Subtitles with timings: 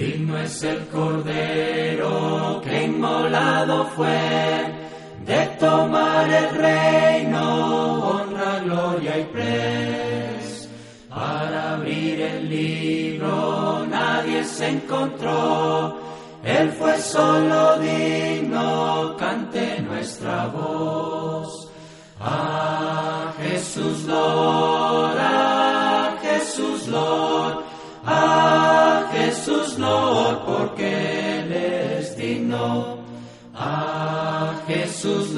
[0.00, 4.74] Digno es el Cordero que inmolado fue
[5.26, 10.70] de tomar el reino, honra, gloria y pres.
[11.10, 15.98] Para abrir el libro nadie se encontró,
[16.44, 21.68] Él fue solo digno, cante nuestra voz.
[22.18, 27.39] A Jesús Lord, a Jesús Lord,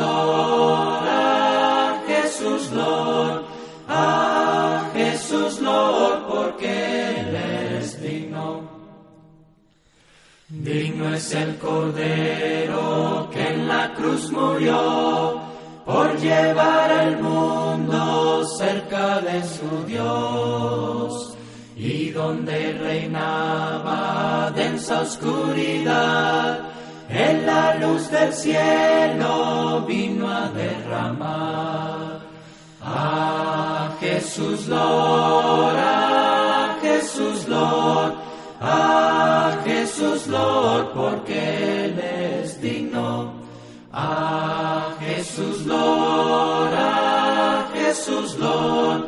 [0.00, 3.44] Lord, a Jesús Lord,
[3.88, 6.70] a Jesús Lord, porque
[7.20, 7.36] Él
[7.76, 8.62] es digno.
[10.48, 15.40] Digno es el Cordero que en la cruz murió
[15.84, 21.36] por llevar al mundo cerca de su Dios
[21.76, 26.69] y donde reinaba densa oscuridad,
[27.50, 32.20] la luz del cielo vino a derramar.
[32.82, 38.14] A Jesús Lord, a Jesús Lord,
[38.60, 41.38] a Jesús Lord, porque
[41.84, 43.34] Él es digno.
[43.92, 49.00] A Jesús Lord, a Jesús Lord,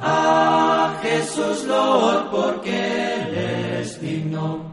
[0.00, 2.76] a Jesús Lord, porque
[3.14, 3.30] Él
[3.80, 4.70] es digno.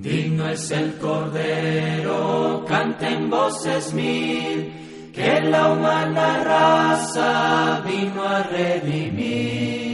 [0.00, 9.84] Digno es el Cordero, canten voces mil, que la humana raza vino a redimir.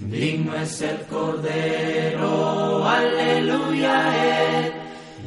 [0.00, 4.72] Digno es el Cordero, aleluya Él,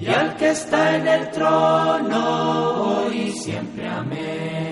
[0.01, 4.66] y al que está en el trono, hoy y siempre amén.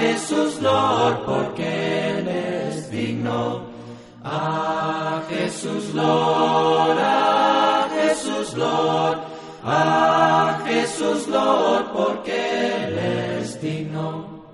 [0.00, 3.66] Jesús Lord, porque Él es digno.
[4.24, 9.18] A Jesús Lord, a Jesús Lord,
[9.64, 14.47] a Jesús Lord, porque Él es digno.